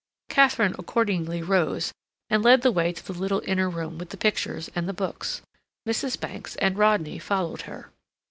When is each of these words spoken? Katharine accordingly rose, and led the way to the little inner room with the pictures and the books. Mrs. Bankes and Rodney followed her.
Katharine 0.29 0.73
accordingly 0.79 1.43
rose, 1.43 1.93
and 2.27 2.41
led 2.41 2.63
the 2.63 2.71
way 2.71 2.91
to 2.91 3.05
the 3.05 3.13
little 3.13 3.43
inner 3.45 3.69
room 3.69 3.99
with 3.99 4.09
the 4.09 4.17
pictures 4.17 4.67
and 4.73 4.89
the 4.89 4.93
books. 4.93 5.43
Mrs. 5.87 6.19
Bankes 6.19 6.55
and 6.55 6.75
Rodney 6.75 7.19
followed 7.19 7.61
her. 7.69 7.91